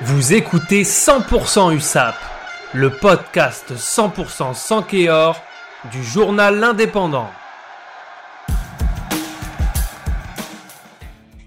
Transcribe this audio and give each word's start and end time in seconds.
Vous 0.00 0.32
écoutez 0.32 0.82
100% 0.82 1.76
USAP, 1.76 2.16
le 2.72 2.90
podcast 2.90 3.74
100% 3.74 4.54
sans 4.54 4.82
Kéor 4.82 5.40
du 5.92 6.02
journal 6.02 6.58
L'Indépendant. 6.58 7.28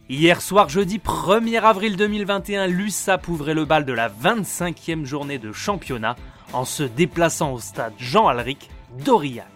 Hier 0.07 0.41
soir, 0.41 0.69
jeudi 0.69 0.99
1er 0.99 1.59
avril 1.61 1.97
2021, 1.97 2.67
l'USAP 2.67 3.27
ouvrait 3.27 3.55
le 3.55 3.65
bal 3.65 3.83
de 3.83 3.91
la 3.91 4.09
25e 4.09 5.05
journée 5.05 5.39
de 5.39 5.51
championnat 5.51 6.15
en 6.53 6.65
se 6.65 6.83
déplaçant 6.83 7.51
au 7.51 7.59
stade 7.59 7.93
Jean 7.97 8.27
Alric 8.27 8.69
d'Aurillac. 9.03 9.47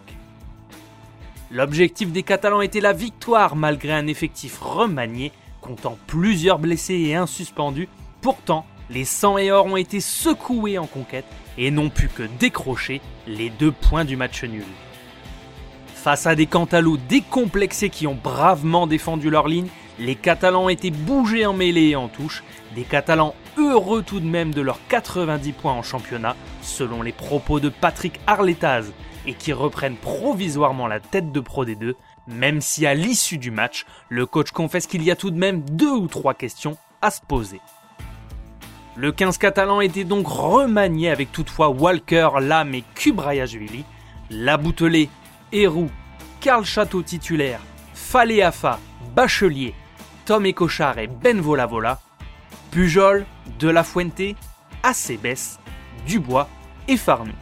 L'objectif 1.52 2.10
des 2.10 2.24
Catalans 2.24 2.60
était 2.60 2.80
la 2.80 2.92
victoire 2.92 3.56
malgré 3.56 3.92
un 3.92 4.08
effectif 4.08 4.58
remanié 4.60 5.32
comptant 5.62 5.96
plusieurs 6.06 6.58
blessés 6.58 6.98
et 6.98 7.14
un 7.14 7.26
suspendu. 7.26 7.88
Pourtant, 8.20 8.66
les 8.90 9.04
100 9.04 9.38
et 9.38 9.52
or 9.52 9.66
ont 9.66 9.76
été 9.76 10.00
secoués 10.00 10.76
en 10.76 10.86
conquête 10.86 11.24
et 11.56 11.70
n'ont 11.70 11.90
pu 11.90 12.08
que 12.08 12.24
décrocher 12.38 13.00
les 13.26 13.48
deux 13.48 13.72
points 13.72 14.04
du 14.04 14.16
match 14.16 14.42
nul. 14.44 14.64
Face 15.94 16.26
à 16.26 16.34
des 16.34 16.46
Cantaloups 16.46 16.96
décomplexés 16.96 17.90
qui 17.90 18.06
ont 18.06 18.18
bravement 18.20 18.86
défendu 18.86 19.30
leur 19.30 19.46
ligne, 19.46 19.68
les 19.98 20.14
Catalans 20.14 20.64
ont 20.64 20.68
été 20.70 20.90
bougés 20.90 21.46
en 21.46 21.52
mêlée 21.52 21.90
et 21.90 21.96
en 21.96 22.08
touche, 22.08 22.42
des 22.74 22.82
Catalans 22.82 23.34
heureux 23.58 24.02
tout 24.02 24.18
de 24.18 24.26
même 24.26 24.54
de 24.54 24.62
leurs 24.62 24.80
90 24.88 25.52
points 25.52 25.72
en 25.72 25.82
championnat, 25.82 26.36
selon 26.62 27.02
les 27.02 27.12
propos 27.12 27.60
de 27.60 27.68
Patrick 27.68 28.18
Arletaz, 28.26 28.92
et 29.26 29.34
qui 29.34 29.52
reprennent 29.52 29.96
provisoirement 29.96 30.86
la 30.86 31.00
tête 31.00 31.30
de 31.30 31.40
Pro 31.40 31.66
D2, 31.66 31.94
même 32.26 32.60
si 32.60 32.86
à 32.86 32.94
l'issue 32.94 33.38
du 33.38 33.50
match, 33.50 33.84
le 34.08 34.24
coach 34.24 34.50
confesse 34.52 34.86
qu'il 34.86 35.02
y 35.02 35.10
a 35.10 35.16
tout 35.16 35.30
de 35.30 35.38
même 35.38 35.60
deux 35.60 35.92
ou 35.92 36.06
trois 36.06 36.34
questions 36.34 36.78
à 37.02 37.10
se 37.10 37.20
poser. 37.20 37.60
Le 38.96 39.12
15 39.12 39.38
catalan 39.38 39.80
était 39.80 40.04
donc 40.04 40.26
remanié 40.26 41.10
avec 41.10 41.30
toutefois 41.32 41.68
Walker, 41.68 42.28
Lam 42.40 42.74
et 42.74 42.84
Kubrayashvili, 42.94 43.84
Laboutelé, 44.30 45.08
Héroux, 45.52 45.90
Karl 46.40 46.64
Château 46.64 47.02
titulaire, 47.02 47.60
Faléafa, 47.94 48.80
Bachelier, 49.14 49.74
Tom 50.24 50.44
Écochard 50.44 50.98
et 50.98 51.06
Ben 51.06 51.40
Volavola, 51.40 52.00
Pujol, 52.70 53.26
De 53.58 53.68
La 53.68 53.84
Fuente, 53.84 54.36
Acebes, 54.82 55.58
Dubois 56.06 56.48
et 56.88 56.96
Farnou. 56.96 57.32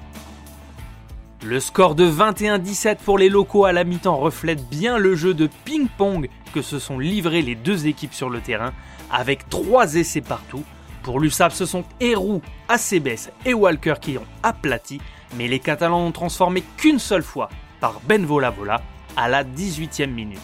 Le 1.45 1.61
score 1.61 1.95
de 1.95 2.11
21-17 2.11 2.97
pour 2.97 3.17
les 3.17 3.29
locaux 3.29 3.65
à 3.65 3.73
la 3.73 3.85
mi-temps 3.85 4.17
reflète 4.17 4.69
bien 4.69 4.99
le 4.99 5.15
jeu 5.15 5.35
de 5.35 5.49
ping-pong 5.65 6.29
que 6.53 6.63
se 6.63 6.79
sont 6.79 6.99
livrés 6.99 7.43
les 7.43 7.55
deux 7.55 7.87
équipes 7.87 8.13
sur 8.13 8.29
le 8.29 8.41
terrain, 8.41 8.73
avec 9.11 9.49
trois 9.49 9.95
essais 9.95 10.21
partout. 10.21 10.65
Pour 11.09 11.21
l'USAP, 11.21 11.53
ce 11.53 11.65
sont 11.65 11.85
Héroux, 12.01 12.43
Acebes 12.69 13.31
et 13.47 13.55
Walker 13.55 13.95
qui 13.99 14.19
ont 14.19 14.27
aplati, 14.43 15.01
mais 15.39 15.49
les 15.49 15.59
Catalans 15.59 16.05
n'ont 16.05 16.13
transformé 16.13 16.63
qu'une 16.77 16.99
seule 16.99 17.23
fois 17.23 17.49
par 17.81 18.03
Ben 18.07 18.27
Volavola 18.27 18.83
à 19.17 19.27
la 19.31 19.43
18e 19.43 20.11
minute. 20.11 20.39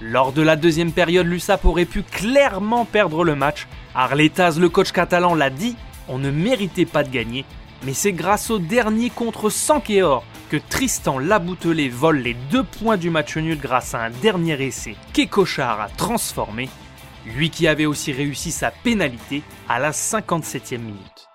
Lors 0.00 0.32
de 0.32 0.42
la 0.42 0.56
deuxième 0.56 0.90
période, 0.90 1.28
l'USAP 1.28 1.64
aurait 1.66 1.84
pu 1.84 2.02
clairement 2.02 2.84
perdre 2.84 3.22
le 3.22 3.36
match. 3.36 3.68
Arletaz, 3.94 4.58
le 4.58 4.68
coach 4.68 4.90
catalan, 4.90 5.36
l'a 5.36 5.50
dit, 5.50 5.76
on 6.08 6.18
ne 6.18 6.32
méritait 6.32 6.84
pas 6.84 7.04
de 7.04 7.10
gagner, 7.10 7.44
mais 7.84 7.94
c'est 7.94 8.10
grâce 8.10 8.50
au 8.50 8.58
dernier 8.58 9.08
contre 9.08 9.50
Sankeor 9.50 10.24
que 10.50 10.56
Tristan 10.56 11.20
Laboutelet 11.20 11.90
vole 11.90 12.18
les 12.18 12.34
deux 12.50 12.64
points 12.64 12.96
du 12.96 13.08
match 13.08 13.36
nul 13.36 13.60
grâce 13.60 13.94
à 13.94 14.02
un 14.02 14.10
dernier 14.10 14.60
essai 14.60 14.96
qu'Ecochard 15.12 15.80
a 15.80 15.88
transformé, 15.90 16.68
lui 17.26 17.50
qui 17.50 17.68
avait 17.68 17.86
aussi 17.86 18.12
réussi 18.12 18.50
sa 18.52 18.70
pénalité 18.70 19.42
à 19.68 19.78
la 19.78 19.90
57e 19.90 20.78
minute. 20.78 21.28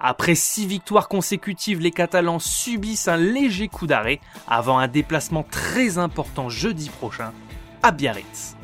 Après 0.00 0.36
six 0.36 0.66
victoires 0.66 1.08
consécutives, 1.08 1.80
les 1.80 1.90
Catalans 1.90 2.38
subissent 2.38 3.08
un 3.08 3.16
léger 3.16 3.66
coup 3.66 3.88
d'arrêt 3.88 4.20
avant 4.46 4.78
un 4.78 4.86
déplacement 4.86 5.42
très 5.42 5.98
important 5.98 6.48
jeudi 6.48 6.88
prochain 6.88 7.32
à 7.82 7.90
Biarritz. 7.90 8.54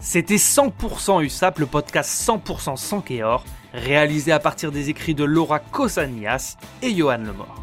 C'était 0.00 0.34
100% 0.34 1.22
USAP, 1.22 1.60
le 1.60 1.66
podcast 1.66 2.10
100% 2.28 2.76
sans 2.76 3.00
Kéor, 3.00 3.44
réalisé 3.72 4.32
à 4.32 4.40
partir 4.40 4.72
des 4.72 4.90
écrits 4.90 5.14
de 5.14 5.22
Laura 5.22 5.60
Cosanias 5.60 6.56
et 6.82 6.92
Johan 6.92 7.18
Lemort. 7.18 7.61